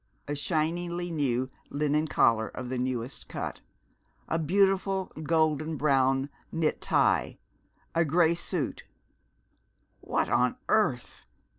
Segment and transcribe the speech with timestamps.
[0.27, 3.61] A shiningly new linen collar of the newest cut,
[4.27, 7.37] a beautiful golden brown knit tie,
[7.93, 8.83] a gray suit
[9.99, 11.27] "What on earth?"